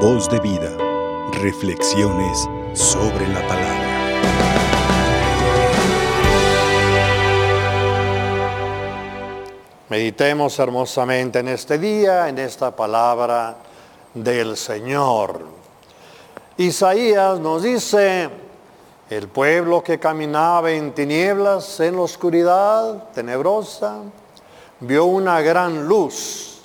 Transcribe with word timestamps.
Voz 0.00 0.28
de 0.28 0.38
vida. 0.40 0.76
Reflexiones 1.40 2.46
sobre 2.74 3.26
la 3.28 3.40
palabra. 3.48 3.86
Meditemos 9.88 10.58
hermosamente 10.58 11.38
en 11.38 11.48
este 11.48 11.78
día, 11.78 12.28
en 12.28 12.38
esta 12.38 12.76
palabra 12.76 13.56
del 14.12 14.58
Señor. 14.58 15.40
Isaías 16.58 17.40
nos 17.40 17.62
dice, 17.62 18.28
el 19.08 19.28
pueblo 19.28 19.82
que 19.82 19.98
caminaba 19.98 20.72
en 20.72 20.92
tinieblas, 20.92 21.80
en 21.80 21.96
la 21.96 22.02
oscuridad 22.02 23.04
tenebrosa, 23.14 24.02
vio 24.80 25.06
una 25.06 25.40
gran 25.40 25.88
luz. 25.88 26.60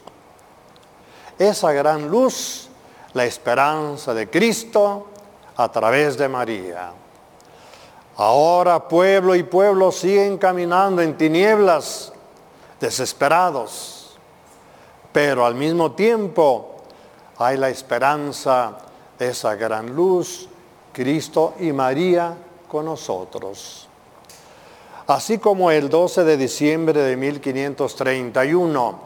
Esa 1.39 1.71
gran 1.71 2.09
luz, 2.09 2.67
la 3.13 3.25
esperanza 3.25 4.13
de 4.13 4.29
Cristo 4.29 5.07
a 5.55 5.71
través 5.71 6.17
de 6.17 6.29
María. 6.29 6.91
Ahora 8.17 8.87
pueblo 8.87 9.35
y 9.35 9.43
pueblo 9.43 9.91
siguen 9.91 10.37
caminando 10.37 11.01
en 11.01 11.17
tinieblas, 11.17 12.13
desesperados, 12.79 14.17
pero 15.11 15.45
al 15.45 15.55
mismo 15.55 15.91
tiempo 15.93 16.77
hay 17.37 17.57
la 17.57 17.69
esperanza 17.69 18.77
de 19.17 19.29
esa 19.29 19.55
gran 19.55 19.95
luz, 19.95 20.47
Cristo 20.93 21.55
y 21.59 21.71
María 21.71 22.35
con 22.67 22.85
nosotros. 22.85 23.87
Así 25.07 25.39
como 25.39 25.71
el 25.71 25.89
12 25.89 26.23
de 26.23 26.37
diciembre 26.37 27.01
de 27.01 27.17
1531, 27.17 28.99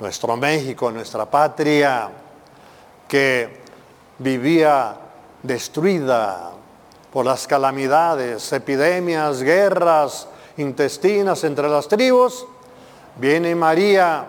nuestro 0.00 0.36
México, 0.36 0.90
nuestra 0.90 1.24
patria, 1.30 2.10
que 3.14 3.46
vivía 4.18 4.96
destruida 5.40 6.50
por 7.12 7.24
las 7.24 7.46
calamidades, 7.46 8.52
epidemias, 8.52 9.40
guerras 9.40 10.26
intestinas 10.56 11.44
entre 11.44 11.68
las 11.68 11.86
tribus, 11.86 12.44
viene 13.14 13.54
María, 13.54 14.26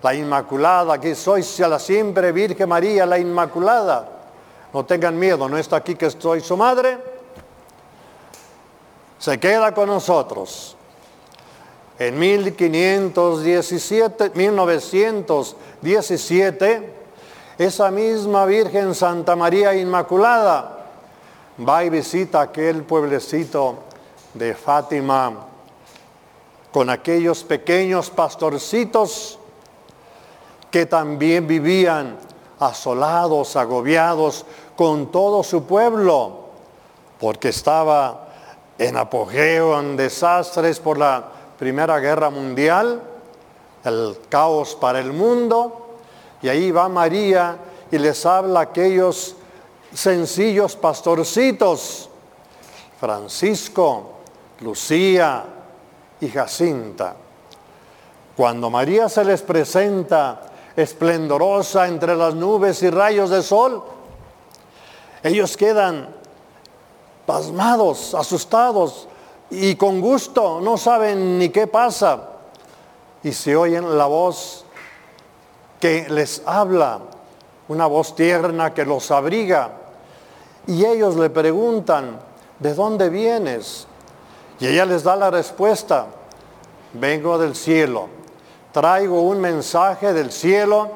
la 0.00 0.14
Inmaculada, 0.14 0.94
aquí 0.94 1.14
soy 1.14 1.44
la 1.58 1.78
siempre 1.78 2.32
Virgen 2.32 2.66
María, 2.66 3.04
la 3.04 3.18
Inmaculada. 3.18 4.08
No 4.72 4.86
tengan 4.86 5.18
miedo, 5.18 5.46
no 5.46 5.58
está 5.58 5.76
aquí 5.76 5.94
que 5.94 6.10
soy 6.10 6.40
su 6.40 6.56
madre. 6.56 6.96
Se 9.18 9.38
queda 9.38 9.74
con 9.74 9.86
nosotros. 9.86 10.78
En 11.98 12.18
1517, 12.18 14.30
1917, 14.34 16.97
esa 17.58 17.90
misma 17.90 18.46
Virgen 18.46 18.94
Santa 18.94 19.34
María 19.34 19.74
Inmaculada 19.74 20.86
va 21.68 21.84
y 21.84 21.90
visita 21.90 22.40
aquel 22.40 22.84
pueblecito 22.84 23.80
de 24.34 24.54
Fátima 24.54 25.32
con 26.72 26.88
aquellos 26.88 27.42
pequeños 27.42 28.10
pastorcitos 28.10 29.40
que 30.70 30.86
también 30.86 31.48
vivían 31.48 32.16
asolados, 32.60 33.56
agobiados 33.56 34.44
con 34.76 35.10
todo 35.10 35.42
su 35.42 35.64
pueblo, 35.64 36.44
porque 37.18 37.48
estaba 37.48 38.28
en 38.78 38.96
apogeo, 38.96 39.80
en 39.80 39.96
desastres 39.96 40.78
por 40.78 40.98
la 40.98 41.24
Primera 41.58 41.98
Guerra 41.98 42.30
Mundial, 42.30 43.02
el 43.82 44.16
caos 44.28 44.76
para 44.76 45.00
el 45.00 45.12
mundo, 45.12 45.87
y 46.42 46.48
ahí 46.48 46.70
va 46.70 46.88
María 46.88 47.58
y 47.90 47.98
les 47.98 48.24
habla 48.26 48.60
a 48.60 48.62
aquellos 48.64 49.34
sencillos 49.92 50.76
pastorcitos, 50.76 52.08
Francisco, 53.00 54.18
Lucía 54.60 55.44
y 56.20 56.28
Jacinta. 56.28 57.16
Cuando 58.36 58.70
María 58.70 59.08
se 59.08 59.24
les 59.24 59.42
presenta 59.42 60.42
esplendorosa 60.76 61.88
entre 61.88 62.14
las 62.14 62.34
nubes 62.34 62.82
y 62.82 62.90
rayos 62.90 63.30
de 63.30 63.42
sol, 63.42 63.82
ellos 65.22 65.56
quedan 65.56 66.14
pasmados, 67.26 68.14
asustados 68.14 69.08
y 69.50 69.74
con 69.74 70.00
gusto, 70.00 70.60
no 70.60 70.76
saben 70.76 71.38
ni 71.38 71.48
qué 71.48 71.66
pasa. 71.66 72.28
Y 73.22 73.32
se 73.32 73.56
oyen 73.56 73.98
la 73.98 74.06
voz 74.06 74.64
que 75.80 76.08
les 76.08 76.42
habla, 76.46 77.00
una 77.68 77.86
voz 77.86 78.14
tierna 78.14 78.74
que 78.74 78.84
los 78.84 79.10
abriga. 79.10 79.70
Y 80.66 80.84
ellos 80.84 81.16
le 81.16 81.30
preguntan, 81.30 82.18
¿de 82.58 82.74
dónde 82.74 83.08
vienes? 83.08 83.86
Y 84.60 84.66
ella 84.66 84.84
les 84.84 85.04
da 85.04 85.16
la 85.16 85.30
respuesta, 85.30 86.06
vengo 86.92 87.38
del 87.38 87.54
cielo, 87.54 88.08
traigo 88.72 89.22
un 89.22 89.40
mensaje 89.40 90.12
del 90.12 90.32
cielo 90.32 90.90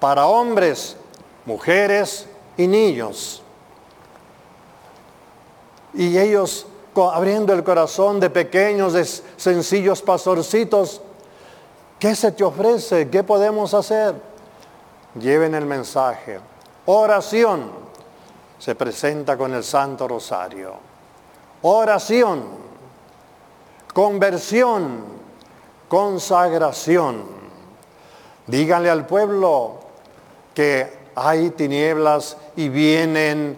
para 0.00 0.26
hombres, 0.26 0.96
mujeres 1.44 2.26
y 2.56 2.66
niños. 2.66 3.42
Y 5.94 6.18
ellos 6.18 6.66
abriendo 6.94 7.52
el 7.52 7.64
corazón 7.64 8.20
de 8.20 8.30
pequeños, 8.30 8.92
de 8.92 9.04
sencillos 9.04 10.02
pastorcitos, 10.02 11.00
¿qué 12.02 12.16
se 12.16 12.32
te 12.32 12.42
ofrece? 12.42 13.08
¿Qué 13.08 13.22
podemos 13.22 13.74
hacer? 13.74 14.16
Lleven 15.20 15.54
el 15.54 15.66
mensaje. 15.66 16.40
Oración 16.86 17.70
se 18.58 18.74
presenta 18.74 19.36
con 19.36 19.54
el 19.54 19.62
Santo 19.62 20.08
Rosario. 20.08 20.74
Oración, 21.62 22.42
conversión, 23.94 25.04
consagración. 25.86 27.22
Díganle 28.48 28.90
al 28.90 29.06
pueblo 29.06 29.78
que 30.54 30.92
hay 31.14 31.50
tinieblas 31.50 32.36
y 32.56 32.68
vienen 32.68 33.56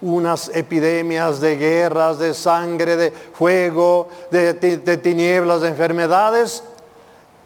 unas 0.00 0.48
epidemias 0.54 1.40
de 1.40 1.56
guerras, 1.56 2.20
de 2.20 2.34
sangre, 2.34 2.96
de 2.96 3.10
fuego, 3.10 4.06
de, 4.30 4.54
tinieblas, 5.02 5.62
de 5.62 5.68
enfermedades. 5.70 6.62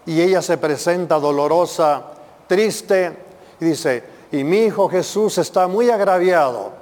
Y 0.06 0.20
ella 0.20 0.42
se 0.42 0.58
presenta 0.58 1.18
dolorosa, 1.18 2.02
triste, 2.46 3.16
y 3.60 3.64
dice, 3.66 4.04
y 4.32 4.44
mi 4.44 4.64
hijo 4.64 4.88
Jesús 4.88 5.38
está 5.38 5.68
muy 5.68 5.90
agraviado. 5.90 6.72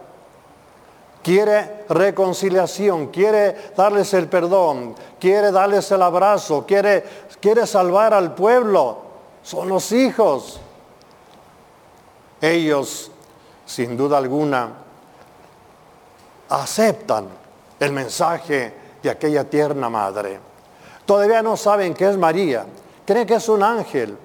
Quiere 1.22 1.84
reconciliación, 1.88 3.08
quiere 3.08 3.72
darles 3.76 4.14
el 4.14 4.28
perdón, 4.28 4.94
quiere 5.18 5.50
darles 5.50 5.90
el 5.90 6.00
abrazo, 6.00 6.64
quiere, 6.66 7.04
quiere 7.40 7.66
salvar 7.66 8.14
al 8.14 8.34
pueblo. 8.34 8.98
Son 9.42 9.68
los 9.68 9.92
hijos. 9.92 10.60
Ellos, 12.40 13.10
sin 13.66 13.98
duda 13.98 14.16
alguna, 14.16 14.70
aceptan 16.48 17.28
el 17.78 17.92
mensaje 17.92 18.74
de 19.02 19.10
aquella 19.10 19.44
tierna 19.44 19.90
madre. 19.90 20.38
Todavía 21.04 21.42
no 21.42 21.56
saben 21.56 21.92
que 21.92 22.08
es 22.08 22.16
María, 22.16 22.64
creen 23.10 23.26
que 23.26 23.34
es 23.34 23.48
un 23.48 23.64
ángel. 23.64 24.16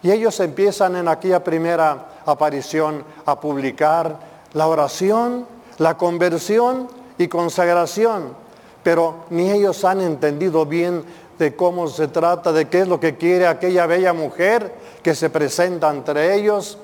Y 0.00 0.12
ellos 0.12 0.38
empiezan 0.38 0.94
en 0.94 1.08
aquella 1.08 1.42
primera 1.42 2.20
aparición 2.24 3.04
a 3.26 3.40
publicar 3.40 4.16
la 4.52 4.68
oración, 4.68 5.44
la 5.78 5.96
conversión 5.96 6.86
y 7.18 7.26
consagración. 7.26 8.36
Pero 8.84 9.24
ni 9.30 9.50
ellos 9.50 9.84
han 9.84 10.00
entendido 10.00 10.64
bien 10.66 11.04
de 11.36 11.56
cómo 11.56 11.88
se 11.88 12.06
trata, 12.06 12.52
de 12.52 12.68
qué 12.68 12.82
es 12.82 12.88
lo 12.88 13.00
que 13.00 13.16
quiere 13.16 13.48
aquella 13.48 13.86
bella 13.86 14.12
mujer 14.12 14.72
que 15.02 15.16
se 15.16 15.28
presenta 15.28 15.90
entre 15.90 16.36
ellos. 16.36 16.78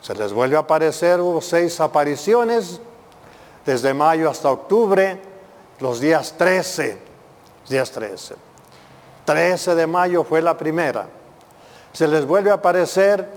Se 0.00 0.12
les 0.16 0.32
vuelve 0.32 0.56
a 0.56 0.60
aparecer, 0.60 1.20
seis 1.40 1.78
apariciones 1.78 2.80
desde 3.64 3.94
mayo 3.94 4.28
hasta 4.28 4.50
octubre, 4.50 5.20
los 5.78 6.00
días 6.00 6.34
13, 6.36 6.98
días 7.68 7.92
13. 7.92 8.53
13 9.24 9.74
de 9.74 9.86
mayo 9.86 10.24
fue 10.24 10.42
la 10.42 10.56
primera. 10.56 11.06
Se 11.92 12.08
les 12.08 12.26
vuelve 12.26 12.50
a 12.50 12.54
aparecer 12.54 13.28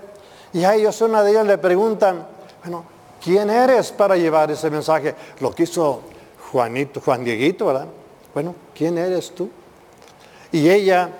y 0.52 0.64
a 0.64 0.74
ellos, 0.74 1.00
una 1.00 1.22
de 1.22 1.30
ellas 1.30 1.46
le 1.46 1.58
preguntan, 1.58 2.26
bueno, 2.62 2.84
¿quién 3.22 3.50
eres 3.50 3.92
para 3.92 4.16
llevar 4.16 4.50
ese 4.50 4.70
mensaje? 4.70 5.14
Lo 5.40 5.52
quiso 5.52 6.02
Juanito, 6.50 7.00
Juan 7.00 7.24
Dieguito, 7.24 7.66
¿verdad? 7.66 7.86
Bueno, 8.34 8.54
¿quién 8.74 8.98
eres 8.98 9.34
tú? 9.34 9.50
Y 10.50 10.68
ella 10.68 11.10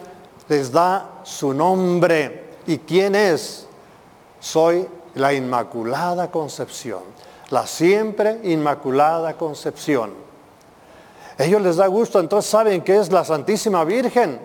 les 0.49 0.73
da 0.73 1.20
su 1.23 1.53
nombre. 1.53 2.49
¿Y 2.67 2.79
quién 2.79 3.15
es? 3.15 3.67
Soy 4.41 4.88
la 5.15 5.32
Inmaculada 5.32 6.31
Concepción 6.31 7.03
la 7.50 7.67
siempre 7.67 8.41
inmaculada 8.44 9.35
concepción. 9.35 10.12
Ellos 11.38 11.62
les 11.62 11.76
da 11.76 11.87
gusto, 11.87 12.20
entonces 12.20 12.50
saben 12.50 12.82
que 12.82 12.99
es 12.99 13.12
la 13.12 13.25
Santísima 13.25 13.85
Virgen. 13.85 14.41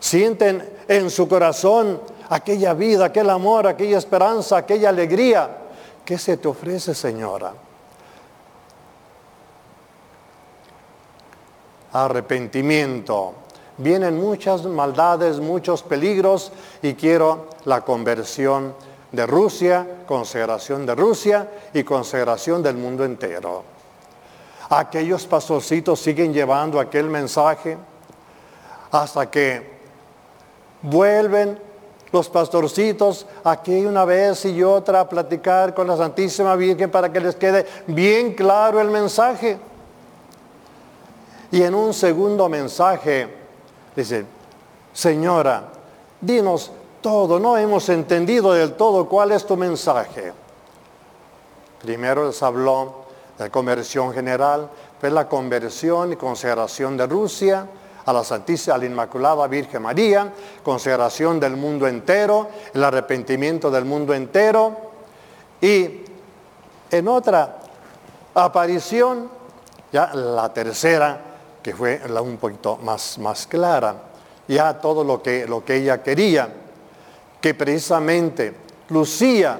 Sienten 0.00 0.68
en 0.88 1.10
su 1.10 1.28
corazón 1.28 2.00
aquella 2.30 2.72
vida, 2.74 3.06
aquel 3.06 3.28
amor, 3.28 3.66
aquella 3.66 3.98
esperanza, 3.98 4.56
aquella 4.56 4.88
alegría. 4.88 5.58
¿Qué 6.04 6.18
se 6.18 6.38
te 6.38 6.48
ofrece, 6.48 6.94
señora? 6.94 7.52
Arrepentimiento. 11.92 13.34
Vienen 13.76 14.18
muchas 14.18 14.64
maldades, 14.64 15.38
muchos 15.38 15.82
peligros 15.82 16.50
y 16.82 16.94
quiero 16.94 17.48
la 17.66 17.82
conversión 17.82 18.74
de 19.12 19.26
Rusia, 19.26 19.86
consagración 20.06 20.86
de 20.86 20.94
Rusia 20.94 21.48
y 21.74 21.82
consagración 21.82 22.62
del 22.62 22.76
mundo 22.76 23.04
entero. 23.04 23.64
Aquellos 24.70 25.26
pastorcitos 25.26 26.00
siguen 26.00 26.32
llevando 26.32 26.78
aquel 26.78 27.06
mensaje 27.06 27.76
hasta 28.92 29.30
que 29.30 29.79
vuelven 30.82 31.58
los 32.12 32.28
pastorcitos 32.28 33.26
aquí 33.44 33.84
una 33.84 34.04
vez 34.04 34.44
y 34.44 34.62
otra 34.62 35.00
a 35.00 35.08
platicar 35.08 35.74
con 35.74 35.86
la 35.86 35.96
Santísima 35.96 36.56
Virgen 36.56 36.90
para 36.90 37.12
que 37.12 37.20
les 37.20 37.36
quede 37.36 37.66
bien 37.86 38.34
claro 38.34 38.80
el 38.80 38.90
mensaje. 38.90 39.58
Y 41.52 41.62
en 41.62 41.74
un 41.74 41.94
segundo 41.94 42.48
mensaje 42.48 43.28
dice, 43.94 44.24
Señora, 44.92 45.64
dinos 46.20 46.72
todo, 47.00 47.38
no 47.38 47.56
hemos 47.56 47.88
entendido 47.88 48.52
del 48.52 48.74
todo 48.74 49.08
cuál 49.08 49.32
es 49.32 49.46
tu 49.46 49.56
mensaje. 49.56 50.32
Primero 51.80 52.26
les 52.26 52.42
habló 52.42 53.04
de 53.38 53.50
conversión 53.50 54.12
general, 54.12 54.68
fue 55.00 55.10
la 55.10 55.28
conversión 55.28 56.12
y 56.12 56.16
consagración 56.16 56.96
de 56.96 57.06
Rusia 57.06 57.66
a 58.10 58.12
la 58.12 58.24
Santísima, 58.24 58.76
a 58.76 58.78
la 58.78 58.86
Inmaculada 58.86 59.46
Virgen 59.46 59.82
María, 59.82 60.32
consagración 60.62 61.40
del 61.40 61.56
mundo 61.56 61.86
entero, 61.86 62.48
el 62.74 62.84
arrepentimiento 62.84 63.70
del 63.70 63.84
mundo 63.84 64.14
entero. 64.14 64.76
Y 65.60 66.00
en 66.90 67.08
otra 67.08 67.58
aparición, 68.34 69.30
ya 69.92 70.12
la 70.14 70.52
tercera, 70.52 71.20
que 71.62 71.74
fue 71.74 72.00
un 72.20 72.36
poquito 72.36 72.78
más, 72.82 73.18
más 73.18 73.46
clara, 73.46 73.94
ya 74.48 74.78
todo 74.78 75.04
lo 75.04 75.22
que, 75.22 75.46
lo 75.46 75.64
que 75.64 75.76
ella 75.76 76.02
quería 76.02 76.48
que 77.40 77.54
precisamente 77.54 78.54
Lucía 78.90 79.58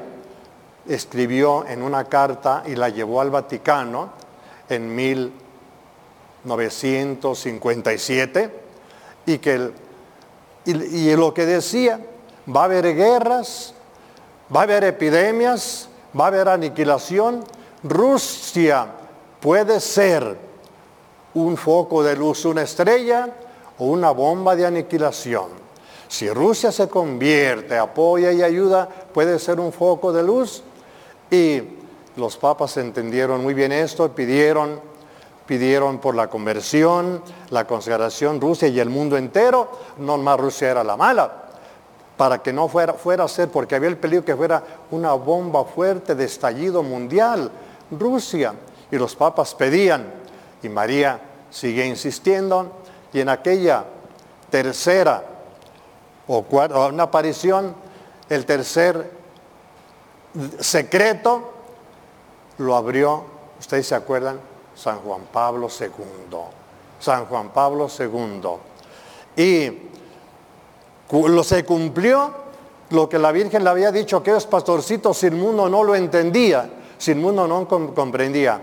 escribió 0.87 1.67
en 1.67 1.82
una 1.82 2.05
carta 2.05 2.62
y 2.67 2.75
la 2.75 2.88
llevó 2.88 3.20
al 3.20 3.31
Vaticano 3.31 4.11
en 4.69 4.94
1957 6.45 8.51
y 9.27 9.39
que 9.39 9.73
y, 10.65 11.17
lo 11.17 11.33
que 11.33 11.47
decía, 11.47 12.01
va 12.55 12.63
a 12.63 12.65
haber 12.65 12.95
guerras, 12.95 13.75
va 14.55 14.61
a 14.61 14.63
haber 14.65 14.85
epidemias, 14.85 15.89
va 16.19 16.25
a 16.25 16.29
haber 16.29 16.49
aniquilación. 16.49 17.45
Rusia 17.83 18.87
puede 19.41 19.81
ser 19.81 20.37
un 21.35 21.57
foco 21.57 22.03
de 22.03 22.17
luz, 22.17 22.45
una 22.45 22.63
estrella 22.63 23.31
o 23.79 23.87
una 23.87 24.11
bomba 24.11 24.55
de 24.55 24.67
aniquilación. 24.67 25.49
Si 26.09 26.29
Rusia 26.29 26.73
se 26.73 26.89
convierte, 26.89 27.79
apoya 27.79 28.33
y 28.33 28.43
ayuda, 28.43 28.89
puede 28.89 29.39
ser 29.39 29.61
un 29.61 29.73
foco 29.73 30.13
de 30.13 30.23
luz. 30.23 30.63
Y 31.31 31.63
los 32.17 32.37
papas 32.37 32.77
entendieron 32.77 33.43
muy 33.43 33.55
bien 33.55 33.73
esto, 33.73 34.13
pidieron, 34.13 34.81
pidieron 35.50 35.99
por 35.99 36.14
la 36.14 36.29
conversión, 36.29 37.25
la 37.49 37.67
consagración 37.67 38.41
Rusia 38.41 38.69
y 38.69 38.79
el 38.79 38.88
mundo 38.88 39.17
entero. 39.17 39.69
No 39.99 40.17
más 40.17 40.38
Rusia 40.38 40.70
era 40.70 40.85
la 40.85 40.97
mala, 40.97 41.29
para 42.17 42.41
que 42.41 42.52
no 42.52 42.69
fuera, 42.69 42.93
fuera 42.93 43.25
a 43.25 43.29
ser, 43.29 43.49
porque 43.49 43.75
había 43.75 43.88
el 43.88 43.97
peligro 43.97 44.25
que 44.25 44.37
fuera 44.37 44.62
una 44.93 45.12
bomba 45.14 45.64
fuerte 45.64 46.14
de 46.14 46.25
estallido 46.25 46.85
mundial, 46.85 47.50
Rusia. 47.91 48.55
Y 48.93 48.97
los 48.97 49.17
papas 49.17 49.56
pedían, 49.56 50.06
y 50.62 50.69
María 50.69 51.20
sigue 51.50 51.85
insistiendo, 51.85 52.70
y 53.12 53.19
en 53.19 53.31
aquella 53.31 53.87
tercera 54.50 55.25
o 56.29 56.47
una 56.93 57.02
aparición, 57.02 57.75
el 58.29 58.47
tercer 58.47 59.11
secreto 60.61 61.50
lo 62.58 62.76
abrió, 62.76 63.25
ustedes 63.58 63.88
se 63.88 63.97
acuerdan, 63.97 64.38
San 64.81 65.00
Juan 65.00 65.23
Pablo 65.31 65.69
II. 65.69 66.38
San 66.99 67.27
Juan 67.27 67.50
Pablo 67.50 67.87
II. 67.87 68.41
Y 69.37 69.73
lo 71.12 71.44
se 71.44 71.65
cumplió 71.65 72.32
lo 72.91 73.09
que 73.09 73.19
la 73.19 73.31
Virgen 73.31 73.62
le 73.62 73.71
había 73.71 73.93
dicho 73.93 74.17
aquellos 74.17 74.47
pastorcitos, 74.47 75.19
si 75.19 75.27
el 75.27 75.35
mundo 75.35 75.69
no 75.69 75.85
lo 75.85 75.94
entendía, 75.94 76.71
si 76.97 77.11
el 77.11 77.19
mundo 77.19 77.47
no 77.47 77.69
comprendía, 77.69 78.61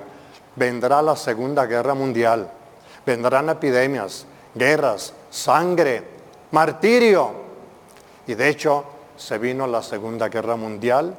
vendrá 0.56 1.02
la 1.02 1.16
Segunda 1.16 1.66
Guerra 1.66 1.94
Mundial, 1.94 2.50
vendrán 3.06 3.50
epidemias, 3.50 4.26
guerras, 4.56 5.14
sangre, 5.30 6.04
martirio. 6.52 7.32
Y 8.26 8.34
de 8.34 8.50
hecho 8.50 8.84
se 9.16 9.38
vino 9.38 9.68
la 9.68 9.84
Segunda 9.84 10.30
Guerra 10.30 10.56
Mundial, 10.56 11.16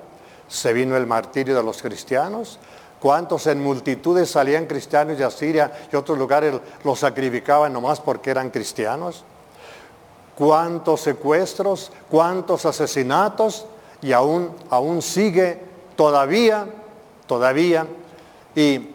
se 0.49 0.73
vino 0.73 0.97
el 0.97 1.07
martirio 1.07 1.57
de 1.57 1.63
los 1.63 1.81
cristianos. 1.81 2.59
¿Cuántos 3.01 3.47
en 3.47 3.63
multitudes 3.63 4.31
salían 4.31 4.67
cristianos 4.67 5.19
de 5.19 5.25
Asiria 5.25 5.71
y 5.93 5.97
otros 5.97 6.19
lugares 6.19 6.55
los 6.83 6.99
sacrificaban 6.99 7.73
nomás 7.73 8.01
porque 8.01 8.31
eran 8.31 8.51
cristianos? 8.51 9.25
¿Cuántos 10.37 11.03
secuestros? 11.03 11.93
¿Cuántos 12.11 12.67
asesinatos? 12.67 13.67
Y 14.03 14.13
aún, 14.13 14.53
aún 14.71 15.03
sigue 15.03 15.61
todavía, 15.97 16.67
todavía. 17.27 17.87
Y 18.55 18.95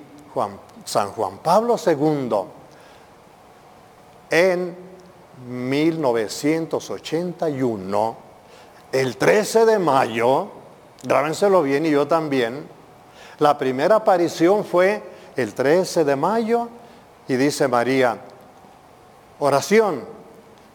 San 0.86 1.12
Juan 1.12 1.38
Pablo 1.38 1.76
II 1.86 2.32
en 4.30 4.76
1981, 5.48 8.18
el 8.92 9.18
13 9.18 9.66
de 9.66 9.80
mayo, 9.80 10.50
grábenselo 11.04 11.62
bien 11.62 11.86
y 11.86 11.92
yo 11.92 12.08
también, 12.08 12.68
la 13.44 13.58
primera 13.58 13.98
aparición 13.98 14.64
fue 14.64 15.04
el 15.36 15.54
13 15.54 16.06
de 16.06 16.16
mayo 16.16 16.70
y 17.28 17.36
dice 17.36 17.68
María, 17.68 18.18
oración, 19.40 20.06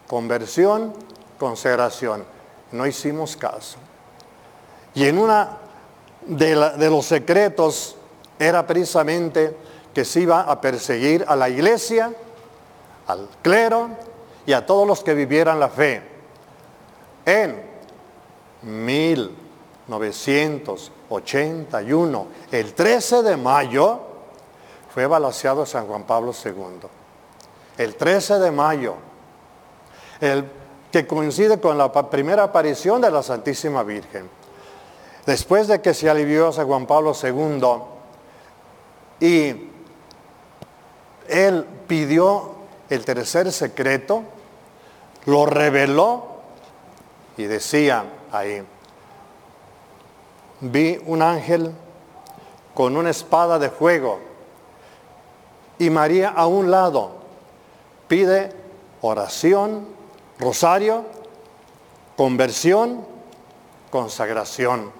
conversión, 0.07 0.93
consagración. 1.39 2.23
No 2.71 2.85
hicimos 2.85 3.35
caso. 3.35 3.79
Y 4.93 5.05
en 5.05 5.17
una 5.17 5.57
de, 6.27 6.55
de 6.77 6.89
los 6.89 7.07
secretos 7.07 7.95
era 8.37 8.65
precisamente 8.67 9.57
que 9.93 10.05
se 10.05 10.21
iba 10.21 10.41
a 10.41 10.61
perseguir 10.61 11.25
a 11.27 11.35
la 11.35 11.49
iglesia, 11.49 12.13
al 13.07 13.27
clero, 13.41 13.89
y 14.45 14.53
a 14.53 14.65
todos 14.65 14.87
los 14.87 15.03
que 15.03 15.13
vivieran 15.15 15.59
la 15.59 15.69
fe. 15.69 16.01
En 17.25 17.61
1981, 21.09 22.27
el 22.51 22.73
13 22.73 23.23
de 23.23 23.37
mayo, 23.37 23.99
fue 24.93 25.07
balaseado 25.07 25.65
San 25.65 25.87
Juan 25.87 26.03
Pablo 26.03 26.33
II. 26.33 26.87
El 27.77 27.95
13 27.95 28.39
de 28.39 28.51
mayo, 28.51 28.95
el, 30.19 30.45
que 30.91 31.05
coincide 31.05 31.59
con 31.59 31.77
la 31.77 31.91
primera 32.09 32.43
aparición 32.43 33.01
de 33.01 33.11
la 33.11 33.23
Santísima 33.23 33.83
Virgen. 33.83 34.29
Después 35.25 35.67
de 35.67 35.81
que 35.81 35.93
se 35.93 36.09
alivió 36.09 36.51
San 36.51 36.67
Juan 36.67 36.85
Pablo 36.87 37.13
II 37.21 37.61
y 39.19 39.69
él 41.27 41.65
pidió 41.87 42.55
el 42.89 43.05
tercer 43.05 43.51
secreto, 43.51 44.23
lo 45.25 45.45
reveló 45.45 46.39
y 47.37 47.43
decía 47.43 48.05
ahí, 48.31 48.65
vi 50.61 50.99
un 51.05 51.21
ángel 51.21 51.73
con 52.73 52.97
una 52.97 53.09
espada 53.09 53.59
de 53.59 53.69
fuego 53.69 54.19
y 55.77 55.89
María 55.89 56.29
a 56.29 56.47
un 56.47 56.69
lado 56.69 57.11
pide 58.07 58.51
oración, 59.01 59.85
rosario, 60.39 61.05
conversión, 62.17 63.05
consagración. 63.89 64.91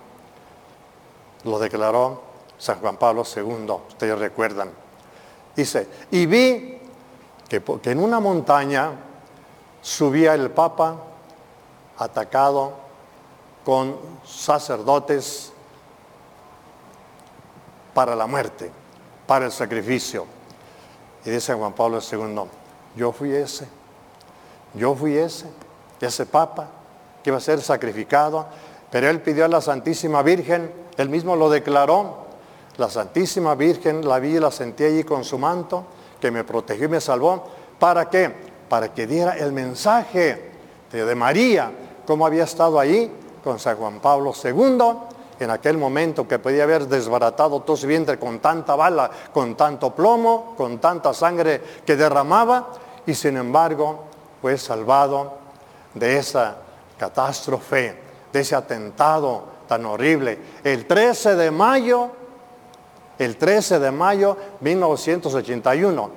Lo 1.44 1.60
declaró 1.60 2.22
San 2.58 2.80
Juan 2.80 2.98
Pablo 2.98 3.24
II, 3.24 3.72
ustedes 3.88 4.18
recuerdan. 4.18 4.70
Dice, 5.56 5.88
y 6.12 6.26
vi 6.26 6.80
que, 7.50 7.62
que 7.62 7.92
en 7.92 8.00
una 8.00 8.20
montaña 8.20 8.92
subía 9.82 10.34
el 10.34 10.52
Papa 10.52 10.96
atacado 11.98 12.89
con 13.64 13.98
sacerdotes 14.26 15.52
para 17.94 18.16
la 18.16 18.28
muerte, 18.28 18.72
para 19.28 19.46
el 19.46 19.52
sacrificio. 19.52 20.26
Y 21.26 21.30
dice 21.30 21.54
Juan 21.54 21.74
Pablo 21.74 22.00
II, 22.00 22.44
yo 22.96 23.12
fui 23.12 23.32
ese, 23.34 23.68
yo 24.74 24.96
fui 24.96 25.18
ese, 25.18 25.48
ese 26.00 26.26
Papa, 26.26 26.68
que 27.24 27.30
iba 27.30 27.38
a 27.38 27.42
ser 27.42 27.62
sacrificado, 27.62 28.48
pero 28.90 29.10
él 29.10 29.22
pidió 29.22 29.46
a 29.46 29.48
la 29.48 29.62
Santísima 29.62 30.22
Virgen, 30.24 30.72
él 30.98 31.10
mismo 31.10 31.36
lo 31.36 31.50
declaró, 31.50 32.30
la 32.78 32.90
Santísima 32.90 33.56
Virgen 33.56 34.08
la 34.08 34.20
vi 34.20 34.38
y 34.38 34.40
la 34.40 34.52
sentí 34.52 34.86
allí 34.86 35.04
con 35.04 35.24
su 35.26 35.38
manto, 35.38 35.86
que 36.20 36.32
me 36.32 36.44
protegió 36.44 36.86
y 36.86 36.90
me 36.90 37.02
salvó. 37.02 37.44
¿Para 37.78 38.10
qué? 38.10 38.34
Para 38.70 38.94
que 38.94 39.06
diera 39.06 39.38
el 39.38 39.52
mensaje 39.52 40.52
de, 40.92 41.16
María, 41.16 41.72
cómo 42.08 42.26
había 42.26 42.46
estado 42.46 42.80
ahí 42.80 43.12
con 43.44 43.60
San 43.60 43.78
Juan 43.78 44.00
Pablo 44.00 44.34
II, 44.44 44.78
en 45.40 45.50
aquel 45.52 45.78
momento 45.78 46.28
que 46.28 46.40
podía 46.40 46.64
haber 46.64 46.88
desbaratado 46.88 47.62
todo 47.62 47.78
su 47.78 47.88
vientre 47.88 48.20
con 48.20 48.40
tanta 48.40 48.76
bala, 48.76 49.10
con 49.34 49.56
tanto 49.56 49.96
plomo, 49.96 50.54
con 50.58 50.80
tanta 50.80 51.14
sangre 51.14 51.62
que 51.86 51.96
derramaba, 51.96 52.70
y 53.06 53.14
sin 53.16 53.38
embargo 53.38 54.04
fue 54.42 54.58
salvado 54.58 55.34
de 55.94 56.18
esa 56.18 56.58
catástrofe, 56.98 57.98
de 58.32 58.40
ese 58.40 58.56
atentado 58.56 59.44
tan 59.68 59.86
horrible. 59.86 60.38
El 60.64 60.86
13 60.86 61.36
de 61.36 61.52
mayo, 61.52 62.10
el 63.18 63.38
13 63.38 63.80
de 63.80 63.92
mayo 63.92 64.36
1981, 64.60 66.12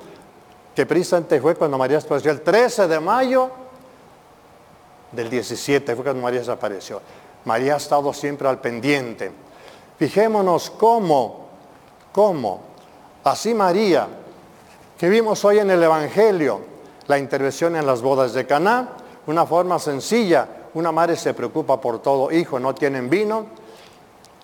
que 0.74 0.86
precisamente 0.86 1.40
fue 1.40 1.54
cuando 1.54 1.78
María 1.78 1.98
desapareció, 1.98 2.32
el 2.32 2.40
13 2.40 2.88
de 2.88 2.98
mayo 2.98 3.61
del 5.12 5.30
17 5.30 5.94
fue 5.94 6.04
cuando 6.04 6.22
María 6.22 6.40
desapareció. 6.40 7.00
María 7.44 7.74
ha 7.74 7.76
estado 7.76 8.12
siempre 8.12 8.48
al 8.48 8.60
pendiente. 8.60 9.30
Fijémonos 9.98 10.70
cómo, 10.70 11.46
cómo, 12.12 12.60
así 13.24 13.54
María, 13.54 14.08
que 14.98 15.08
vimos 15.08 15.44
hoy 15.44 15.58
en 15.58 15.70
el 15.70 15.82
Evangelio, 15.82 16.60
la 17.06 17.18
intervención 17.18 17.76
en 17.76 17.86
las 17.86 18.02
bodas 18.02 18.32
de 18.32 18.46
Caná, 18.46 18.90
una 19.26 19.46
forma 19.46 19.78
sencilla, 19.78 20.48
una 20.74 20.90
madre 20.90 21.16
se 21.16 21.34
preocupa 21.34 21.80
por 21.80 22.00
todo, 22.00 22.32
hijo, 22.32 22.58
no 22.58 22.74
tienen 22.74 23.10
vino, 23.10 23.46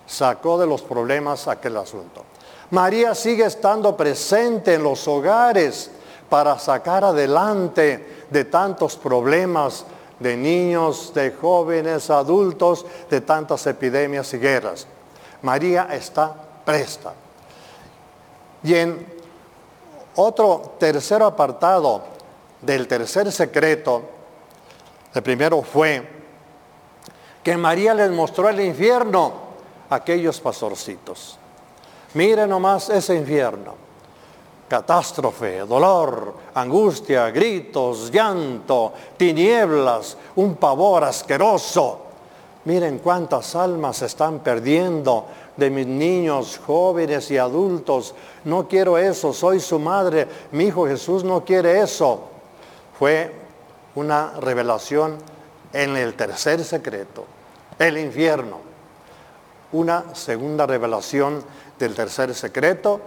sacó 0.07 0.59
de 0.59 0.67
los 0.67 0.83
problemas 0.83 1.49
aquel 1.49 1.77
asunto. 1.77 2.25
María 2.71 3.15
sigue 3.15 3.47
estando 3.47 3.97
presente 3.97 4.75
en 4.75 4.83
los 4.83 5.09
hogares 5.09 5.91
para 6.29 6.59
sacar 6.59 7.05
adelante 7.05 8.25
de 8.31 8.45
tantos 8.45 8.97
problemas 8.97 9.87
de 10.19 10.37
niños, 10.37 11.13
de 11.15 11.31
jóvenes, 11.31 12.11
adultos, 12.11 12.85
de 13.09 13.21
tantas 13.21 13.67
epidemias 13.67 14.33
y 14.35 14.39
guerras. 14.39 14.87
María 15.43 15.89
está 15.93 16.35
presta. 16.65 17.15
Y 18.63 18.75
en 18.75 19.07
otro 20.17 20.75
tercer 20.79 21.23
apartado 21.23 22.03
del 22.61 22.89
tercer 22.89 23.31
secreto, 23.31 24.03
el 25.15 25.23
primero 25.23 25.63
fue 25.63 26.07
que 27.43 27.57
María 27.57 27.95
les 27.95 28.11
mostró 28.11 28.49
el 28.49 28.61
infierno 28.61 29.33
a 29.89 29.95
aquellos 29.97 30.41
pastorcitos. 30.41 31.39
Miren 32.15 32.51
nomás 32.51 32.91
ese 32.91 33.15
infierno 33.15 33.88
catástrofe, 34.69 35.61
dolor, 35.61 36.35
angustia, 36.55 37.31
gritos, 37.31 38.11
llanto, 38.11 38.93
tinieblas, 39.17 40.17
un 40.37 40.57
pavor 40.57 41.05
asqueroso. 41.05 42.03
Miren 42.65 42.99
cuántas 42.99 43.57
almas 43.57 43.97
se 43.97 44.07
están 44.07 44.41
perdiendo 44.41 45.27
de 45.57 45.71
mis 45.71 45.87
niños, 45.87 46.61
jóvenes 46.65 47.31
y 47.31 47.39
adultos. 47.39 48.15
No 48.45 48.69
quiero 48.69 48.99
eso, 48.99 49.33
soy 49.33 49.59
su 49.59 49.79
madre. 49.79 50.29
Mi 50.53 50.67
hijo 50.67 50.87
Jesús 50.87 51.25
no 51.25 51.45
quiere 51.45 51.81
eso. 51.81 52.29
Fue 52.99 53.33
una 53.95 54.35
revelación 54.41 55.17
en 55.73 55.97
el 55.97 56.15
tercer 56.15 56.63
secreto, 56.63 57.25
el 57.79 57.99
infierno. 57.99 58.59
Una 59.73 60.15
segunda 60.15 60.67
revelación 60.67 61.43
del 61.79 61.95
tercer 61.95 62.35
secreto, 62.35 63.01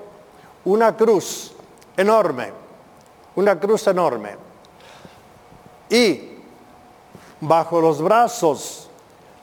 una 0.66 0.96
cruz 0.96 1.54
enorme, 1.98 2.52
una 3.36 3.60
cruz 3.60 3.88
enorme. 3.88 4.36
Y 5.90 6.30
bajo 7.42 7.82
los 7.82 8.02
brazos 8.02 8.90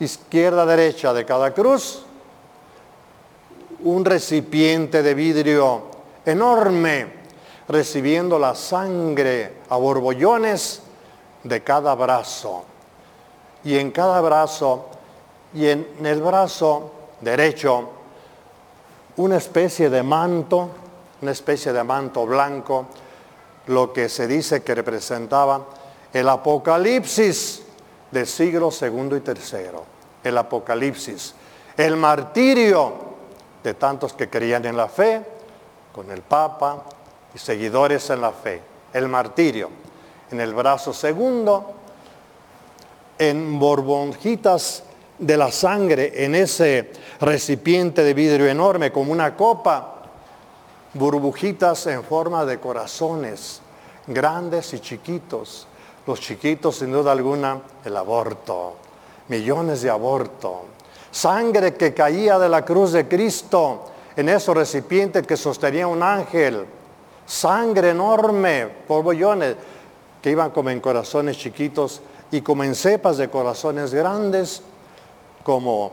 izquierda 0.01 0.65
derecha 0.65 1.13
de 1.13 1.25
cada 1.25 1.53
cruz, 1.53 2.05
un 3.81 4.05
recipiente 4.05 5.03
de 5.03 5.15
vidrio 5.15 5.83
enorme, 6.25 7.19
recibiendo 7.69 8.39
la 8.39 8.55
sangre 8.55 9.59
a 9.69 9.77
borbollones 9.77 10.83
de 11.45 11.63
cada 11.63 11.95
brazo. 11.95 12.65
Y 13.65 13.77
en 13.77 13.91
cada 13.91 14.21
brazo, 14.21 14.87
y 15.53 15.67
en 15.67 15.87
el 16.05 16.23
brazo 16.23 16.93
derecho, 17.21 17.91
una 19.17 19.37
especie 19.37 19.91
de 19.91 20.03
manto 20.03 20.71
una 21.23 21.33
especie 21.33 21.73
de 21.73 21.85
manto 21.85 22.27
blanco, 22.27 22.87
lo 23.67 23.93
que 23.93 24.09
se 24.09 24.27
dice 24.27 24.63
que 24.63 24.75
representaba 24.75 25.67
el 26.13 26.29
apocalipsis 26.29 27.63
del 28.11 28.27
siglo 28.27 28.71
segundo 28.71 29.17
y 29.17 29.21
tercero, 29.21 29.85
el 30.25 30.39
apocalipsis, 30.39 31.35
el 31.77 31.97
martirio 31.97 32.93
de 33.63 33.75
tantos 33.75 34.15
que 34.15 34.29
creían 34.29 34.65
en 34.65 34.77
la 34.77 34.89
fe, 34.89 35.23
con 35.93 36.11
el 36.11 36.23
Papa 36.23 36.85
y 37.35 37.39
seguidores 37.39 38.09
en 38.11 38.21
la 38.21 38.33
fe, 38.33 38.63
el 38.93 39.09
martirio. 39.09 39.69
En 40.31 40.41
el 40.41 40.55
brazo 40.55 40.93
segundo, 40.93 41.73
en 43.19 43.59
borbonjitas 43.59 44.85
de 45.19 45.37
la 45.37 45.51
sangre, 45.51 46.25
en 46.25 46.35
ese 46.35 46.93
recipiente 47.21 48.05
de 48.05 48.15
vidrio 48.15 48.47
enorme 48.47 48.93
como 48.93 49.11
una 49.11 49.35
copa, 49.35 49.98
burbujitas 50.95 51.87
en 51.87 52.03
forma 52.03 52.45
de 52.45 52.59
corazones, 52.59 53.61
grandes 54.07 54.73
y 54.75 54.81
chiquitos. 54.81 55.67
Los 56.07 56.21
chiquitos, 56.21 56.77
sin 56.77 56.93
duda 56.93 57.13
alguna, 57.13 57.61
el 57.85 57.97
aborto, 57.97 58.77
millones 59.29 59.83
de 59.83 59.91
aborto. 59.91 60.63
Sangre 61.11 61.75
que 61.75 61.93
caía 61.93 62.39
de 62.39 62.49
la 62.49 62.65
cruz 62.65 62.93
de 62.93 63.07
Cristo 63.07 63.87
en 64.17 64.29
esos 64.29 64.57
recipientes 64.57 65.27
que 65.27 65.37
sostenía 65.37 65.87
un 65.87 66.03
ángel. 66.03 66.67
Sangre 67.27 67.91
enorme, 67.91 68.67
polvollones, 68.87 69.57
que 70.23 70.31
iban 70.31 70.51
como 70.51 70.71
en 70.71 70.81
corazones 70.81 71.37
chiquitos 71.37 72.01
y 72.31 72.41
como 72.41 72.65
en 72.65 72.75
cepas 72.75 73.19
de 73.19 73.29
corazones 73.29 73.93
grandes, 73.93 74.63
como 75.43 75.93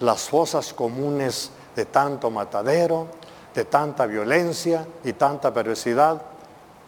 las 0.00 0.28
fosas 0.28 0.72
comunes 0.72 1.50
de 1.74 1.86
tanto 1.86 2.30
matadero, 2.30 3.06
de 3.54 3.64
tanta 3.64 4.06
violencia 4.06 4.86
y 5.04 5.12
tanta 5.14 5.52
perversidad 5.52 6.22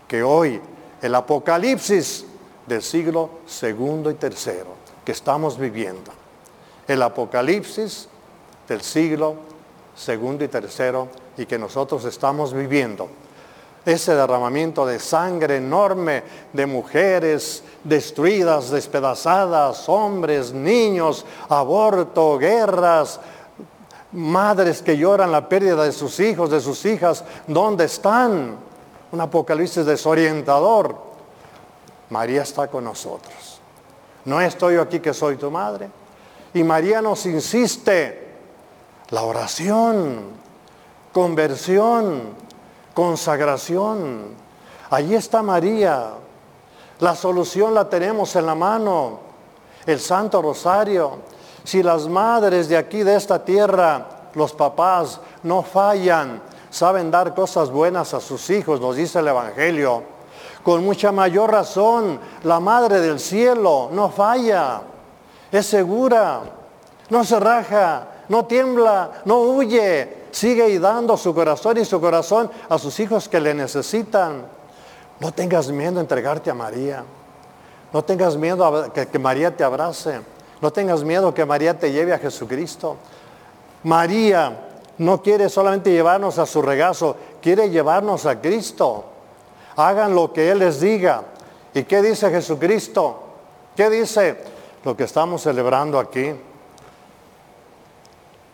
que 0.07 0.23
hoy 0.23 0.61
el 1.03 1.15
apocalipsis 1.15 2.27
del 2.67 2.83
siglo 2.83 3.31
segundo 3.47 4.11
y 4.11 4.15
tercero 4.15 4.69
que 5.05 5.13
estamos 5.13 5.59
viviendo, 5.59 6.13
el 6.87 7.03
apocalipsis 7.03 8.09
del 8.69 8.81
siglo 8.83 9.37
segundo 9.97 10.45
y 10.45 10.49
tercero 10.49 11.09
y 11.37 11.47
que 11.47 11.59
nosotros 11.59 12.05
estamos 12.05 12.53
viviendo, 12.53 13.09
ese 13.85 14.15
derramamiento 14.15 14.85
de 14.85 14.99
sangre 14.99 15.57
enorme 15.57 16.23
de 16.53 16.67
mujeres 16.67 17.63
destruidas, 17.83 18.71
despedazadas, 18.71 19.89
hombres, 19.89 20.53
niños, 20.53 21.25
aborto, 21.49 22.39
guerras, 22.39 23.21
madres 24.13 24.83
que 24.83 24.97
lloran 24.97 25.31
la 25.31 25.49
pérdida 25.49 25.85
de 25.85 25.93
sus 25.93 26.19
hijos, 26.21 26.51
de 26.51 26.61
sus 26.61 26.85
hijas, 26.85 27.25
¿dónde 27.47 27.85
están? 27.85 28.57
Un 29.13 29.21
apocalipsis 29.21 29.85
desorientador. 29.85 30.97
María 32.11 32.43
está 32.43 32.69
con 32.69 32.85
nosotros. 32.85 33.61
No 34.25 34.41
estoy 34.41 34.75
yo 34.75 34.83
aquí 34.83 35.01
que 35.01 35.15
soy 35.15 35.37
tu 35.37 35.51
madre. 35.51 35.89
Y 36.53 36.63
María 36.65 37.01
nos 37.01 37.27
insiste, 37.27 38.29
la 39.11 39.23
oración, 39.23 40.23
conversión, 41.13 42.23
consagración. 42.95 44.35
Allí 44.91 45.15
está 45.15 45.43
María. 45.43 46.11
La 46.99 47.15
solución 47.15 47.75
la 47.75 47.89
tenemos 47.89 48.35
en 48.37 48.47
la 48.47 48.55
mano. 48.55 49.21
El 49.87 50.01
Santo 50.01 50.43
Rosario 50.43 51.19
si 51.65 51.83
las 51.83 52.09
madres 52.09 52.69
de 52.69 52.77
aquí, 52.77 53.03
de 53.03 53.17
esta 53.17 53.45
tierra, 53.45 54.07
los 54.35 54.53
papás, 54.53 55.21
no 55.43 55.63
fallan, 55.63 56.41
saben 56.71 57.11
dar 57.11 57.35
cosas 57.35 57.71
buenas 57.71 58.15
a 58.15 58.21
sus 58.21 58.49
hijos, 58.51 58.81
nos 58.81 58.97
dice 58.97 59.19
el 59.19 59.29
Evangelio, 59.29 60.03
con 60.63 60.85
mucha 60.85 61.11
mayor 61.11 61.51
razón, 61.51 62.21
la 62.45 62.61
Madre 62.61 63.01
del 63.01 63.19
Cielo 63.19 63.89
no 63.93 64.11
falla, 64.11 64.83
es 65.51 65.67
segura, 65.67 66.43
no 67.09 67.25
se 67.25 67.41
raja, 67.41 68.07
no 68.29 68.45
tiembla, 68.45 69.23
no 69.25 69.41
huye, 69.41 70.27
sigue 70.31 70.79
dando 70.79 71.17
su 71.17 71.35
corazón 71.35 71.79
y 71.79 71.85
su 71.85 72.01
corazón 72.01 72.51
a 72.69 72.79
sus 72.79 73.01
hijos 73.01 73.29
que 73.29 73.41
le 73.41 73.55
necesitan. 73.55 74.45
No 75.19 75.33
tengas 75.33 75.69
miedo 75.69 75.99
a 75.99 76.03
entregarte 76.03 76.51
a 76.51 76.55
María, 76.55 77.05
no 77.93 78.05
tengas 78.05 78.37
miedo 78.37 78.65
a 78.65 78.93
que, 78.93 79.09
que 79.09 79.19
María 79.19 79.55
te 79.55 79.65
abrace. 79.65 80.21
No 80.61 80.73
tengas 80.73 81.05
miedo 81.05 81.33
que 81.33 81.45
María 81.45 81.79
te 81.79 81.91
lleve 81.91 82.13
a 82.13 82.19
Jesucristo. 82.19 82.97
María 83.85 84.69
no 84.99 85.23
quiere 85.23 85.49
solamente 85.49 85.91
llevarnos 85.91 86.39
a 86.39 86.45
su 86.45 86.61
regazo, 86.61 87.17
quiere 87.41 87.71
llevarnos 87.71 88.27
a 88.27 88.41
Cristo. 88.41 89.05
Hagan 89.77 90.15
lo 90.15 90.33
que 90.33 90.51
Él 90.51 90.59
les 90.59 90.81
diga. 90.81 91.23
¿Y 91.73 91.85
qué 91.85 92.03
dice 92.03 92.31
Jesucristo? 92.31 93.23
¿Qué 93.75 93.89
dice? 93.89 94.37
Lo 94.85 94.95
que 94.97 95.05
estamos 95.05 95.43
celebrando 95.43 95.99
aquí. 95.99 96.33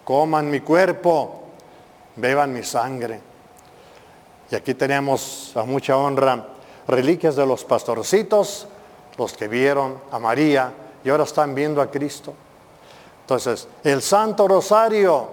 Coman 0.05 0.49
mi 0.49 0.61
cuerpo, 0.61 1.43
beban 2.15 2.53
mi 2.53 2.63
sangre. 2.63 3.21
Y 4.49 4.55
aquí 4.55 4.75
tenemos 4.75 5.53
a 5.57 5.65
mucha 5.65 5.97
honra 5.97 6.47
reliquias 6.87 7.35
de 7.35 7.45
los 7.45 7.65
pastorcitos, 7.65 8.69
los 9.19 9.33
que 9.33 9.49
vieron 9.49 10.01
a 10.13 10.21
María 10.21 10.73
y 11.07 11.09
ahora 11.09 11.23
están 11.23 11.55
viendo 11.55 11.81
a 11.81 11.89
Cristo. 11.89 12.35
Entonces, 13.21 13.69
el 13.85 14.03
Santo 14.03 14.49
Rosario, 14.49 15.29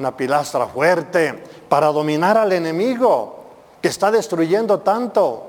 una 0.00 0.16
pilastra 0.16 0.66
fuerte 0.66 1.44
para 1.68 1.86
dominar 1.92 2.36
al 2.36 2.50
enemigo 2.50 3.36
que 3.80 3.86
está 3.86 4.10
destruyendo 4.10 4.80
tanto. 4.80 5.46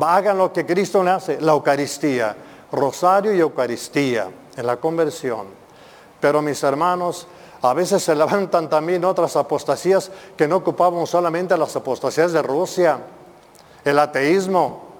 Hagan 0.00 0.38
lo 0.38 0.54
que 0.54 0.64
Cristo 0.64 1.04
le 1.04 1.10
hace, 1.10 1.38
la 1.38 1.52
Eucaristía, 1.52 2.34
Rosario 2.72 3.34
y 3.34 3.40
Eucaristía 3.40 4.30
en 4.56 4.66
la 4.66 4.78
conversión. 4.78 5.48
Pero 6.18 6.40
mis 6.40 6.62
hermanos, 6.62 7.26
a 7.60 7.74
veces 7.74 8.02
se 8.02 8.14
levantan 8.14 8.70
también 8.70 9.04
otras 9.04 9.36
apostasías 9.36 10.10
que 10.34 10.48
no 10.48 10.56
ocupamos 10.56 11.10
solamente 11.10 11.58
las 11.58 11.76
apostasías 11.76 12.32
de 12.32 12.40
Rusia, 12.40 13.00
el 13.84 13.98
ateísmo, 13.98 14.91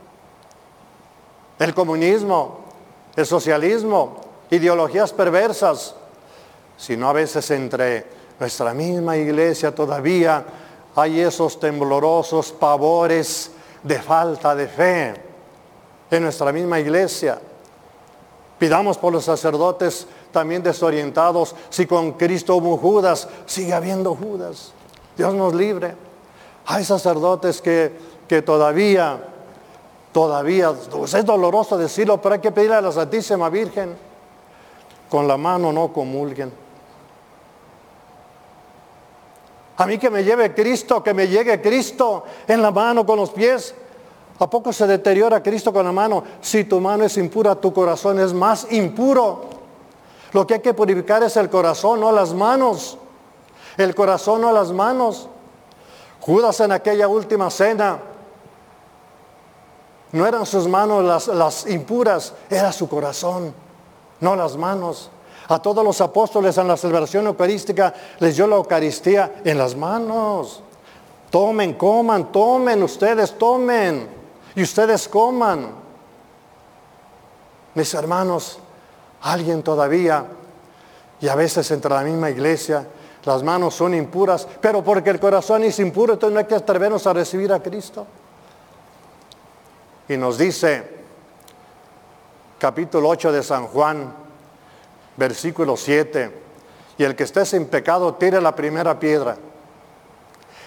el 1.65 1.75
comunismo, 1.75 2.59
el 3.15 3.27
socialismo, 3.27 4.21
ideologías 4.51 5.13
perversas, 5.13 5.95
sino 6.77 7.09
a 7.09 7.13
veces 7.13 7.51
entre 7.51 8.07
nuestra 8.39 8.75
misma 8.75 9.17
iglesia 9.17 9.75
todavía 9.75 10.45
hay 10.95 11.21
esos 11.21 11.59
temblorosos 11.59 12.53
pavores 12.53 13.53
de 13.83 14.01
falta 14.01 14.55
de 14.55 14.67
fe 14.69 15.15
en 16.11 16.23
nuestra 16.23 16.53
misma 16.53 16.81
iglesia. 16.81 17.41
Pidamos 18.59 18.99
por 18.99 19.13
los 19.13 19.25
sacerdotes 19.25 20.07
también 20.31 20.63
desorientados. 20.63 21.55
Si 21.71 21.87
con 21.87 22.13
Cristo 22.13 22.57
hubo 22.57 22.77
Judas, 22.77 23.29
sigue 23.47 23.73
habiendo 23.73 24.15
Judas. 24.15 24.73
Dios 25.17 25.35
nos 25.35 25.55
libre. 25.55 25.95
Hay 26.67 26.85
sacerdotes 26.85 27.61
que, 27.61 27.93
que 28.29 28.43
todavía, 28.43 29.32
todavía, 30.13 30.73
pues 30.73 31.15
es 31.15 31.25
doloroso 31.25 31.77
decirlo, 31.77 32.21
pero 32.21 32.35
hay 32.35 32.41
que 32.41 32.53
pedirle 32.53 32.77
a 32.77 32.81
la 32.81 32.93
Santísima 32.93 33.49
Virgen, 33.49 33.97
con 35.09 35.27
la 35.27 35.37
mano 35.37 35.73
no 35.73 35.93
comulguen. 35.93 36.53
A 39.79 39.87
mí 39.87 39.99
que 39.99 40.11
me 40.11 40.23
lleve 40.23 40.55
Cristo, 40.55 41.03
que 41.03 41.15
me 41.15 41.27
llegue 41.27 41.61
Cristo 41.61 42.25
en 42.47 42.63
la 42.63 42.71
mano 42.71 43.05
con 43.05 43.17
los 43.17 43.31
pies. 43.31 43.75
¿A 44.39 44.49
poco 44.49 44.73
se 44.73 44.87
deteriora 44.87 45.43
Cristo 45.43 45.73
con 45.73 45.85
la 45.85 45.93
mano? 45.93 46.23
Si 46.41 46.65
tu 46.65 46.81
mano 46.81 47.05
es 47.05 47.17
impura, 47.17 47.55
tu 47.55 47.73
corazón 47.73 48.21
es 48.21 48.33
más 48.33 48.71
impuro. 48.71 49.45
Lo 50.33 50.47
que 50.47 50.55
hay 50.55 50.61
que 50.61 50.75
purificar 50.75 51.23
es 51.23 51.37
el 51.37 51.49
corazón, 51.51 52.01
no 52.01 52.13
las 52.13 52.33
manos. 52.33 52.99
El 53.77 53.95
corazón, 53.95 54.43
no 54.43 54.53
las 54.53 54.73
manos. 54.73 55.29
Judas 56.21 56.61
en 56.61 56.73
aquella 56.73 57.09
última 57.09 57.51
cena, 57.51 57.99
no 60.13 60.27
eran 60.27 60.45
sus 60.45 60.69
manos 60.69 61.27
las, 61.27 61.67
impuras, 61.67 62.35
era 62.51 62.71
su 62.71 62.89
corazón, 62.89 63.55
no 64.21 64.37
las 64.37 64.57
manos. 64.57 65.11
A 65.49 65.61
todos 65.61 65.83
los 65.85 66.01
apóstoles 66.01 66.57
en 66.59 66.69
la 66.69 66.77
celebración 66.77 67.27
eucarística 67.27 67.93
les 68.21 68.37
dio 68.37 68.47
la 68.47 68.57
Eucaristía 68.57 69.41
en 69.45 69.59
las 69.59 69.75
manos. 69.75 70.63
Tomen, 71.31 71.75
coman, 71.75 72.31
tomen, 72.31 72.83
ustedes 72.83 73.39
tomen 73.39 74.07
y 74.55 74.63
ustedes 74.63 75.09
coman. 75.09 75.83
Mis 77.75 77.95
hermanos, 77.95 78.59
alguien 79.23 79.63
todavía, 79.63 80.27
y 81.21 81.29
a 81.29 81.35
veces 81.35 81.71
entre 81.71 81.91
la 81.91 82.03
misma 82.03 82.29
iglesia, 82.29 82.87
las 83.25 83.43
manos 83.43 83.75
son 83.75 83.95
impuras, 83.95 84.47
pero 84.61 84.85
porque 84.85 85.09
el 85.09 85.19
corazón 85.19 85.63
es 85.65 85.79
impuro, 85.79 86.15
entonces 86.15 86.35
no 86.35 86.41
hay 86.41 86.47
que 86.47 86.55
atrevernos 86.55 87.07
a 87.07 87.15
recibir 87.15 87.51
a 87.53 87.63
Cristo. 87.63 88.07
Y 90.13 90.19
nos 90.19 90.37
dice 90.37 90.83
capítulo 92.59 93.09
8 93.09 93.33
de 93.33 93.43
San 93.43 93.67
Juan, 93.67 94.13
versículo 95.17 95.75
7, 95.75 96.31
y 96.99 97.05
el 97.05 97.17
que 97.17 97.23
esté 97.23 97.47
sin 97.47 97.65
pecado 97.65 98.13
tire 98.17 98.39
la 98.39 98.55
primera 98.55 98.99
piedra. 99.01 99.39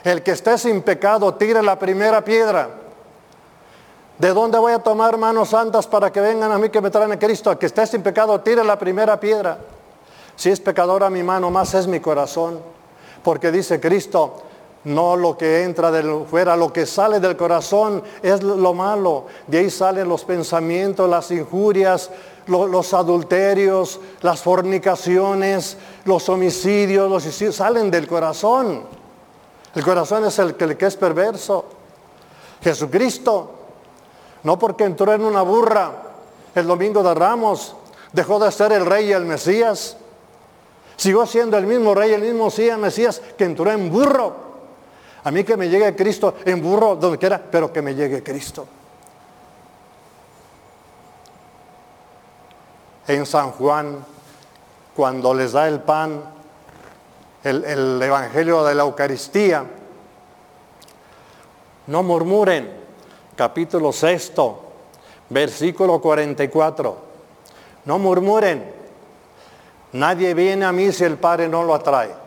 El 0.04 0.24
que 0.24 0.32
esté 0.32 0.58
sin 0.58 0.82
pecado 0.82 1.36
tire 1.36 1.62
la 1.62 1.78
primera 1.78 2.26
piedra. 2.26 2.70
¿De 4.18 4.30
dónde 4.30 4.58
voy 4.58 4.74
a 4.74 4.80
tomar 4.80 5.16
manos 5.16 5.50
santas 5.50 5.86
para 5.86 6.12
que 6.12 6.22
vengan 6.22 6.52
a 6.52 6.58
mí 6.58 6.70
que 6.70 6.82
me 6.82 6.90
traen 6.90 7.12
a 7.12 7.20
Cristo? 7.20 7.52
El 7.52 7.60
que 7.60 7.68
esté 7.68 7.86
sin 7.86 8.02
pecado 8.02 8.42
tire 8.42 8.64
la 8.64 8.80
primera 8.80 9.20
piedra. 9.20 9.60
Si 10.36 10.50
es 10.50 10.60
pecadora 10.60 11.12
mi 11.12 11.22
mano, 11.22 11.52
más 11.52 11.72
es 11.76 11.86
mi 11.86 12.00
corazón. 12.00 12.60
Porque 13.22 13.52
dice 13.52 13.80
Cristo, 13.80 14.42
no 14.86 15.16
lo 15.16 15.38
que 15.38 15.64
entra 15.64 15.92
de 15.92 16.26
fuera, 16.26 16.56
lo 16.56 16.72
que 16.72 16.86
sale 16.86 17.20
del 17.20 17.36
corazón 17.36 18.04
es 18.22 18.42
lo 18.44 18.74
malo. 18.74 19.26
De 19.48 19.58
ahí 19.58 19.70
salen 19.70 20.08
los 20.08 20.24
pensamientos, 20.24 21.10
las 21.10 21.32
injurias, 21.32 22.12
los 22.48 22.94
adulterios, 22.94 24.00
las 24.22 24.42
fornicaciones, 24.42 25.78
los 26.06 26.30
homicidios, 26.30 27.10
los 27.10 27.24
salen 27.56 27.90
del 27.90 28.08
corazón. 28.08 28.84
El 29.74 29.84
corazón 29.84 30.26
es 30.26 30.38
el 30.40 30.56
que, 30.56 30.86
es 30.86 30.96
perverso. 30.96 31.66
Jesucristo, 32.62 33.52
no 34.44 34.58
porque 34.60 34.84
entró 34.84 35.14
en 35.14 35.24
una 35.24 35.42
burra 35.42 35.92
el 36.54 36.68
domingo 36.68 37.04
de 37.04 37.14
Ramos, 37.14 37.76
dejó 38.14 38.40
de 38.40 38.52
ser 38.52 38.72
el 38.72 38.86
rey 38.86 39.08
y 39.08 39.12
el 39.12 39.26
Mesías. 39.26 39.98
Siguió 40.96 41.26
siendo 41.26 41.58
el 41.58 41.66
mismo 41.66 41.94
rey, 41.94 42.14
el 42.14 42.22
mismo 42.22 42.50
Mesías 42.78 43.22
que 43.38 43.44
entró 43.44 43.72
en 43.72 43.92
burro. 43.92 44.46
A 45.26 45.32
mí 45.32 45.44
que 45.44 45.58
me 45.58 45.70
llegue 45.70 45.96
Cristo 45.96 46.36
en 46.46 46.62
burro, 46.62 46.96
donde 46.96 47.18
quiera, 47.18 47.42
pero 47.52 47.72
que 47.72 47.82
me 47.82 47.94
llegue 47.94 48.24
Cristo. 48.24 48.66
en 53.08 53.26
San 53.26 53.52
Juan, 53.52 54.04
cuando 54.96 55.34
les 55.34 55.52
da 55.52 55.68
el 55.68 55.82
pan, 55.82 56.24
el, 57.44 58.02
Evangelio 58.02 58.64
de 58.64 58.76
la 58.76 58.84
Eucaristía. 58.84 59.66
No 61.88 62.02
murmuren, 62.02 62.72
capítulo 63.36 63.92
sexto, 63.92 64.64
versículo 65.30 66.02
44. 66.02 66.98
No 67.86 68.00
murmuren. 68.00 68.74
Nadie 69.92 70.34
viene 70.34 70.66
a 70.66 70.72
mí 70.72 70.92
si 70.92 71.04
el 71.04 71.18
Padre 71.18 71.48
no 71.48 71.64
lo 71.64 71.76
atrae. 71.76 72.25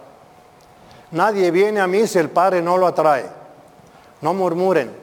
Nadie 1.13 1.51
viene 1.51 1.81
a 1.81 1.87
mí 1.87 2.07
si 2.07 2.19
el 2.19 2.31
Padre 2.31 2.61
no 2.61 2.77
lo 2.77 2.87
atrae. 2.87 3.27
No 4.21 4.35
murmuren. 4.35 4.95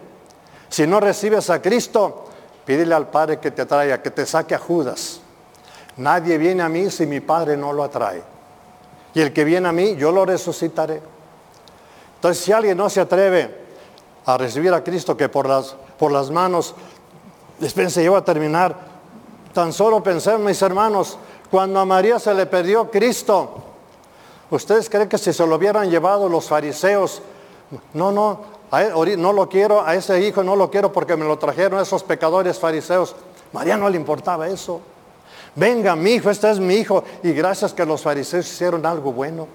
Si 0.70 0.86
no 0.86 1.00
recibes 1.00 1.50
a 1.50 1.62
Cristo, 1.62 2.26
pídele 2.66 2.94
al 2.94 3.08
Padre 3.08 3.40
que 3.40 3.52
te 3.52 3.66
traiga, 3.66 4.02
que 4.02 4.12
te 4.12 4.26
saque 4.26 4.56
a 4.56 4.60
Judas. 4.60 5.22
Nadie 5.98 6.38
viene 6.38 6.64
a 6.64 6.70
mí 6.70 6.90
si 6.92 7.06
mi 7.06 7.22
Padre 7.22 7.56
no 7.56 7.72
lo 7.72 7.84
atrae. 7.84 8.22
Y 9.14 9.22
el 9.22 9.32
que 9.32 9.44
viene 9.46 9.70
a 9.70 9.72
mí, 9.72 9.96
yo 9.96 10.12
lo 10.12 10.26
resucitaré. 10.26 11.02
Entonces, 12.16 12.44
si 12.44 12.52
alguien 12.52 12.78
no 12.78 12.90
se 12.90 13.00
atreve 13.02 13.64
a 14.26 14.38
recibir 14.38 14.74
a 14.74 14.84
Cristo, 14.84 15.16
que 15.16 15.30
por 15.30 15.48
las, 15.48 15.76
por 15.98 16.12
las 16.12 16.30
manos, 16.30 16.76
dispense, 17.60 18.04
yo 18.04 18.12
voy 18.12 18.22
a 18.22 18.26
terminar. 18.26 18.76
Tan 19.54 19.72
solo 19.72 20.04
pensé, 20.04 20.38
mis 20.38 20.62
hermanos, 20.62 21.18
cuando 21.50 21.80
a 21.80 21.86
María 21.86 22.20
se 22.20 22.34
le 22.34 22.46
perdió 22.46 22.92
Cristo, 22.92 23.75
¿ustedes 24.50 24.90
creen 24.90 25.10
que 25.10 25.18
si 25.18 25.34
se 25.34 25.46
lo 25.46 25.56
hubieran 25.56 25.90
llevado 25.90 26.30
los 26.30 26.48
fariseos, 26.48 27.22
no, 27.94 28.12
no, 28.12 28.42
no 29.18 29.34
lo 29.34 29.50
quiero, 29.50 29.86
a 29.86 29.96
ese 29.96 30.22
hijo 30.22 30.44
no 30.44 30.56
lo 30.56 30.70
quiero 30.70 30.92
porque 30.92 31.16
me 31.16 31.26
lo 31.26 31.38
trajeron 31.38 31.80
esos 31.80 32.04
pecadores 32.04 32.60
fariseos? 32.60 33.16
María 33.54 33.78
no 33.78 33.90
le 33.90 33.98
importaba 33.98 34.48
eso. 34.48 34.82
Venga, 35.56 35.96
mi 35.96 36.12
hijo, 36.12 36.30
este 36.30 36.52
es 36.52 36.60
mi 36.60 36.76
hijo. 36.76 37.04
Y 37.24 37.32
gracias 37.32 37.74
que 37.74 37.86
los 37.86 38.02
fariseos 38.02 38.46
hicieron 38.46 38.86
algo 38.86 39.14
bueno. 39.14 39.48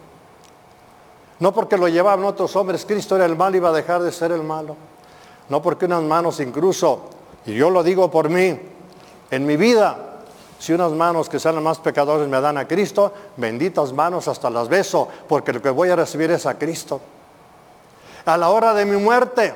No 1.38 1.52
porque 1.52 1.76
lo 1.76 1.88
llevaban 1.88 2.24
otros 2.24 2.54
hombres, 2.56 2.84
Cristo 2.84 3.16
era 3.16 3.24
el 3.24 3.36
malo 3.36 3.56
y 3.56 3.58
iba 3.58 3.70
a 3.70 3.72
dejar 3.72 4.02
de 4.02 4.12
ser 4.12 4.32
el 4.32 4.42
malo. 4.42 4.76
No 5.48 5.60
porque 5.60 5.86
unas 5.86 6.02
manos 6.02 6.38
incluso, 6.40 7.00
y 7.46 7.54
yo 7.54 7.70
lo 7.70 7.82
digo 7.82 8.10
por 8.10 8.28
mí, 8.28 8.58
en 9.30 9.46
mi 9.46 9.56
vida, 9.56 10.09
si 10.60 10.74
unas 10.74 10.92
manos 10.92 11.30
que 11.30 11.40
sean 11.40 11.54
las 11.54 11.64
más 11.64 11.78
pecadores 11.78 12.28
me 12.28 12.38
dan 12.38 12.58
a 12.58 12.68
Cristo, 12.68 13.14
benditas 13.38 13.94
manos 13.94 14.28
hasta 14.28 14.50
las 14.50 14.68
beso, 14.68 15.08
porque 15.26 15.54
lo 15.54 15.62
que 15.62 15.70
voy 15.70 15.88
a 15.88 15.96
recibir 15.96 16.30
es 16.30 16.44
a 16.44 16.58
Cristo. 16.58 17.00
A 18.26 18.36
la 18.36 18.50
hora 18.50 18.74
de 18.74 18.84
mi 18.84 18.98
muerte, 18.98 19.54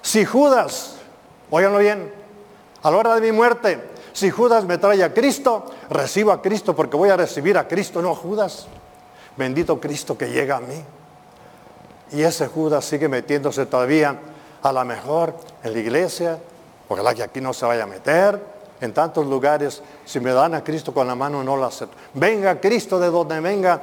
si 0.00 0.24
Judas, 0.24 0.94
óiganlo 1.50 1.78
bien, 1.78 2.14
a 2.84 2.90
la 2.92 2.96
hora 2.96 3.14
de 3.16 3.20
mi 3.20 3.32
muerte, 3.32 3.90
Si 4.12 4.30
Judas 4.30 4.64
me 4.64 4.78
trae 4.78 5.02
a 5.02 5.12
Cristo, 5.12 5.64
recibo 5.90 6.30
a 6.30 6.40
Cristo 6.40 6.76
porque 6.76 6.96
voy 6.96 7.10
a 7.10 7.16
recibir 7.16 7.58
a 7.58 7.66
Cristo, 7.66 8.00
no 8.00 8.14
Judas. 8.14 8.68
Bendito 9.36 9.80
Cristo 9.80 10.16
que 10.16 10.30
llega 10.30 10.58
a 10.58 10.60
mí. 10.60 10.80
Y 12.12 12.22
ese 12.22 12.46
Judas 12.46 12.84
sigue 12.84 13.08
metiéndose 13.08 13.66
todavía 13.66 14.20
a 14.62 14.72
la 14.72 14.84
mejor 14.84 15.34
en 15.64 15.72
la 15.72 15.78
iglesia, 15.80 16.38
ojalá 16.88 17.12
que 17.12 17.24
aquí 17.24 17.40
no 17.40 17.52
se 17.52 17.66
vaya 17.66 17.82
a 17.82 17.86
meter, 17.88 18.53
en 18.84 18.92
tantos 18.92 19.26
lugares, 19.26 19.82
si 20.04 20.20
me 20.20 20.32
dan 20.32 20.54
a 20.54 20.62
Cristo 20.62 20.92
con 20.92 21.06
la 21.06 21.14
mano 21.14 21.42
no 21.42 21.56
la 21.56 21.68
acepto. 21.68 21.96
Venga 22.12 22.60
Cristo 22.60 22.98
de 22.98 23.08
donde 23.08 23.40
venga, 23.40 23.80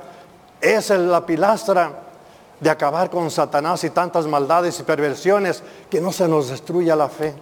es 0.62 0.90
la 0.92 1.26
pilastra 1.26 1.92
de 2.60 2.70
acabar 2.70 3.10
con 3.10 3.32
Satanás 3.32 3.84
y 3.84 3.90
tantas 3.90 4.28
maldades 4.28 4.80
y 4.80 4.84
perversiones 4.84 5.64
que 5.90 6.00
no 6.00 6.12
se 6.12 6.28
nos 6.28 6.50
destruya 6.50 6.96
la 6.96 7.10
fe. 7.10 7.34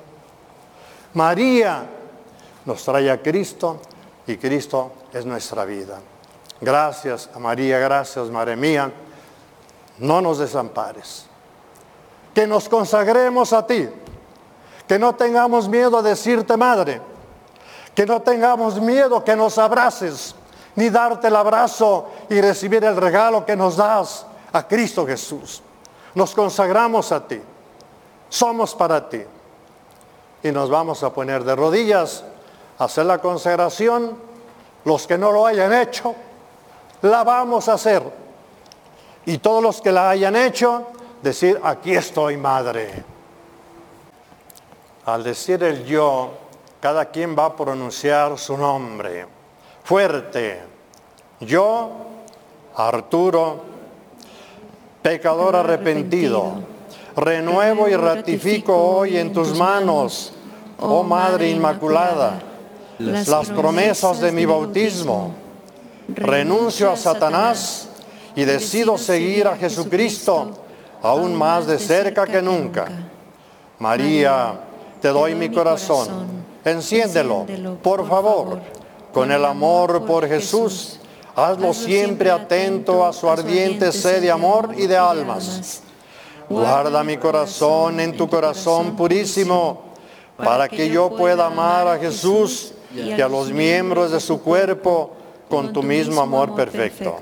María 1.13 1.83
nos 2.63 2.83
trae 2.85 3.11
a 3.11 3.21
Cristo 3.21 3.81
y 4.25 4.37
Cristo 4.37 4.93
es 5.11 5.25
nuestra 5.25 5.65
vida. 5.65 5.99
Gracias 6.61 7.29
a 7.33 7.39
María, 7.39 7.77
gracias 7.79 8.29
Madre 8.29 8.55
mía. 8.55 8.89
No 9.97 10.21
nos 10.21 10.37
desampares. 10.37 11.25
Que 12.33 12.47
nos 12.47 12.69
consagremos 12.69 13.51
a 13.51 13.67
ti. 13.67 13.89
Que 14.87 14.97
no 14.97 15.13
tengamos 15.13 15.67
miedo 15.67 15.97
a 15.97 16.01
decirte 16.01 16.55
madre. 16.55 17.01
Que 17.99 18.05
no 18.05 18.21
tengamos 18.21 18.79
miedo 18.79 19.21
que 19.25 19.35
nos 19.35 19.57
abraces, 19.57 20.33
ni 20.77 20.89
darte 20.89 21.27
el 21.27 21.35
abrazo 21.35 22.07
y 22.29 22.39
recibir 22.39 22.81
el 22.85 22.95
regalo 22.95 23.45
que 23.45 23.57
nos 23.57 23.75
das 23.75 24.25
a 24.53 24.65
Cristo 24.65 25.05
Jesús. 25.05 25.61
Nos 26.15 26.33
consagramos 26.33 27.11
a 27.11 27.27
ti. 27.27 27.41
Somos 28.29 28.73
para 28.73 29.09
ti. 29.09 29.21
Y 30.43 30.49
nos 30.49 30.69
vamos 30.69 31.03
a 31.03 31.11
poner 31.11 31.43
de 31.43 31.53
rodillas 31.53 32.23
a 32.77 32.85
hacer 32.85 33.05
la 33.05 33.17
consagración. 33.17 34.17
Los 34.85 35.05
que 35.05 35.17
no 35.17 35.33
lo 35.33 35.45
hayan 35.45 35.73
hecho, 35.73 36.15
la 37.01 37.25
vamos 37.25 37.67
a 37.67 37.73
hacer. 37.73 38.01
Y 39.25 39.39
todos 39.39 39.61
los 39.61 39.81
que 39.81 39.91
la 39.91 40.11
hayan 40.11 40.37
hecho, 40.37 40.87
decir, 41.21 41.59
aquí 41.65 41.93
estoy, 41.95 42.37
madre. 42.37 43.03
Al 45.05 45.21
decir 45.21 45.61
el 45.61 45.83
yo, 45.83 46.47
cada 46.79 47.05
quien 47.05 47.35
va 47.37 47.45
a 47.45 47.55
pronunciar 47.55 48.37
su 48.37 48.57
nombre. 48.57 49.25
Fuerte. 49.83 50.61
Yo, 51.41 51.89
Arturo, 52.75 53.61
pecador 55.01 55.55
arrepentido, 55.55 56.55
renuevo 57.15 57.87
y 57.87 57.95
ratifico 57.95 58.75
hoy 58.75 59.17
en 59.17 59.33
tus 59.33 59.57
manos, 59.57 60.33
oh 60.79 61.03
Madre 61.03 61.49
Inmaculada, 61.49 62.41
las 62.99 63.49
promesas 63.49 64.19
de 64.19 64.31
mi 64.31 64.45
bautismo. 64.45 65.33
Renuncio 66.09 66.91
a 66.91 66.97
Satanás 66.97 67.89
y 68.35 68.43
decido 68.43 68.97
seguir 68.97 69.47
a 69.47 69.55
Jesucristo 69.55 70.51
aún 71.01 71.35
más 71.35 71.67
de 71.67 71.79
cerca 71.79 72.25
que 72.25 72.41
nunca. 72.41 72.87
María, 73.79 74.59
te 75.01 75.09
doy 75.09 75.35
mi 75.35 75.49
corazón. 75.49 76.38
Enciéndelo, 76.65 77.45
por 77.81 78.07
favor, 78.07 78.59
con 79.13 79.31
el 79.31 79.45
amor 79.45 80.05
por 80.05 80.27
Jesús. 80.27 80.99
Hazlo 81.35 81.73
siempre 81.73 82.29
atento 82.29 83.05
a 83.05 83.13
su 83.13 83.29
ardiente 83.29 83.91
sed 83.91 84.21
de 84.21 84.31
amor 84.31 84.73
y 84.77 84.87
de 84.87 84.97
almas. 84.97 85.81
Guarda 86.49 87.03
mi 87.03 87.17
corazón 87.17 87.99
en 87.99 88.17
tu 88.17 88.27
corazón 88.27 88.95
purísimo, 88.95 89.83
para 90.35 90.67
que 90.67 90.89
yo 90.89 91.09
pueda 91.11 91.45
amar 91.45 91.87
a 91.87 91.97
Jesús 91.97 92.73
y 92.93 93.21
a 93.21 93.27
los 93.27 93.51
miembros 93.51 94.11
de 94.11 94.19
su 94.19 94.41
cuerpo 94.41 95.11
con 95.47 95.71
tu 95.71 95.83
mismo 95.83 96.21
amor 96.21 96.55
perfecto. 96.55 97.19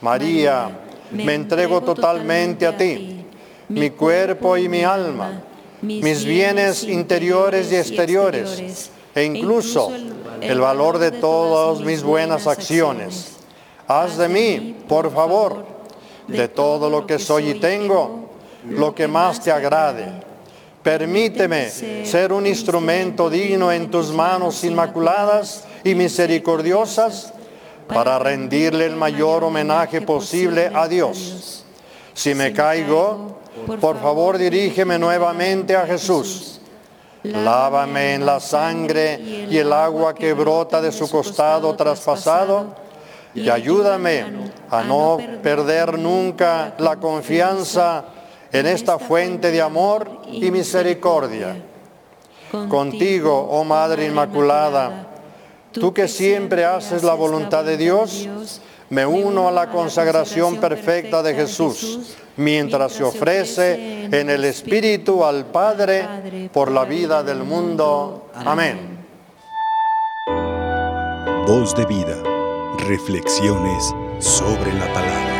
María, 0.00 0.70
me 1.10 1.34
entrego 1.34 1.80
totalmente 1.80 2.66
a 2.66 2.76
ti, 2.76 3.24
mi 3.68 3.90
cuerpo 3.90 4.56
y 4.56 4.68
mi 4.68 4.82
alma, 4.82 5.42
mis 5.82 6.24
bienes 6.24 6.84
interiores 6.84 7.70
y 7.72 7.76
exteriores, 7.76 8.90
e 9.14 9.24
incluso 9.24 9.90
el 10.40 10.60
valor 10.60 10.98
de 10.98 11.10
todas 11.12 11.80
mis 11.80 12.02
buenas 12.02 12.46
acciones. 12.46 13.36
Haz 13.88 14.18
de 14.18 14.28
mí, 14.28 14.76
por 14.88 15.12
favor, 15.12 15.64
de 16.26 16.48
todo 16.48 16.90
lo 16.90 17.06
que 17.06 17.18
soy 17.18 17.50
y 17.50 17.54
tengo, 17.54 18.30
lo 18.68 18.94
que 18.94 19.06
más 19.06 19.40
te 19.42 19.52
agrade. 19.52 20.26
Permíteme 20.82 21.68
ser 22.04 22.32
un 22.32 22.46
instrumento 22.46 23.28
digno 23.28 23.72
en 23.72 23.90
tus 23.90 24.12
manos 24.12 24.62
inmaculadas 24.64 25.64
y 25.82 25.94
misericordiosas 25.94 27.32
para 27.88 28.18
rendirle 28.18 28.86
el 28.86 28.96
mayor 28.96 29.44
homenaje 29.44 30.00
posible 30.00 30.70
a 30.72 30.88
Dios. 30.88 31.64
Si 32.14 32.34
me 32.34 32.52
caigo, 32.52 33.38
por 33.80 34.00
favor 34.00 34.38
dirígeme 34.38 34.98
nuevamente 34.98 35.76
a 35.76 35.86
Jesús. 35.86 36.60
Lávame 37.22 38.14
en 38.14 38.26
la 38.26 38.38
sangre 38.38 39.18
y 39.50 39.56
el 39.58 39.72
agua 39.72 40.14
que 40.14 40.32
brota 40.32 40.80
de 40.80 40.92
su 40.92 41.10
costado 41.10 41.74
traspasado 41.74 42.74
y 43.34 43.50
ayúdame 43.50 44.24
a 44.70 44.82
no 44.82 45.18
perder 45.42 45.98
nunca 45.98 46.74
la 46.78 46.96
confianza 46.96 48.04
en 48.52 48.66
esta 48.66 48.98
fuente 48.98 49.50
de 49.50 49.60
amor 49.60 50.22
y 50.30 50.50
misericordia. 50.50 51.56
Contigo, 52.68 53.48
oh 53.50 53.64
Madre 53.64 54.06
Inmaculada, 54.06 55.06
Tú 55.80 55.92
que 55.92 56.08
siempre 56.08 56.64
haces 56.64 57.02
la 57.02 57.12
voluntad 57.12 57.64
de 57.64 57.76
Dios, 57.76 58.28
me 58.90 59.06
uno 59.06 59.48
a 59.48 59.52
la 59.52 59.70
consagración 59.70 60.56
perfecta 60.56 61.22
de 61.22 61.34
Jesús, 61.34 62.16
mientras 62.36 62.92
se 62.92 63.02
ofrece 63.02 64.04
en 64.04 64.30
el 64.30 64.44
Espíritu 64.44 65.24
al 65.24 65.46
Padre 65.46 66.50
por 66.52 66.70
la 66.70 66.84
vida 66.84 67.22
del 67.22 67.42
mundo. 67.44 68.28
Amén. 68.34 69.06
Voz 71.46 71.74
de 71.74 71.86
vida. 71.86 72.16
Reflexiones 72.88 73.94
sobre 74.20 74.72
la 74.74 74.92
palabra. 74.92 75.35